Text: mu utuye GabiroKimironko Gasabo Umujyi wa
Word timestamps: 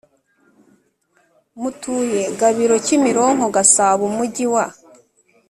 mu 1.59 1.63
utuye 1.71 2.21
GabiroKimironko 2.39 3.45
Gasabo 3.55 4.01
Umujyi 4.09 4.45
wa 4.53 4.65